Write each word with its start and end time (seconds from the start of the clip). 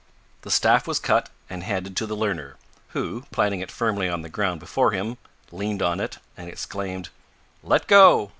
The 0.41 0.49
staff 0.49 0.87
was 0.87 0.97
cut 0.97 1.29
and 1.47 1.61
handed 1.61 1.95
to 1.97 2.07
the 2.07 2.15
learner, 2.15 2.57
who, 2.87 3.25
planting 3.29 3.59
it 3.59 3.69
firmly 3.69 4.09
on 4.09 4.23
the 4.23 4.29
ground 4.29 4.59
before 4.59 4.93
him, 4.93 5.19
leaned 5.51 5.83
on 5.83 5.99
it, 5.99 6.17
and 6.35 6.49
exclaimed, 6.49 7.09
"Let 7.61 7.85
go!" 7.85 8.29